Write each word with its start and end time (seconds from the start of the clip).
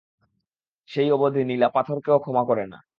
সেই 0.89 1.09
অবধি 1.11 1.41
নীলা-পাথরকে 1.43 2.09
ও 2.11 2.19
ক্ষমা 2.19 2.43
করে 2.45 2.65
না। 2.67 2.77